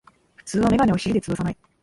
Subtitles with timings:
[0.33, 1.57] 普通はメガネを尻でつぶさない